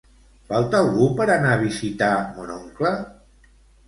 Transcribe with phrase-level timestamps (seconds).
[0.51, 2.09] Falta algú per anar a visitar
[2.39, 2.93] mon oncle?